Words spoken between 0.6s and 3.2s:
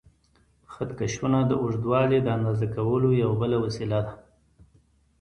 خط کشونه د اوږدوالي د اندازه کولو